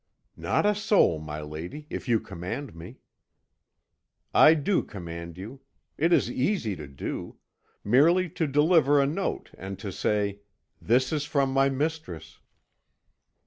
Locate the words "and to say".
9.55-10.39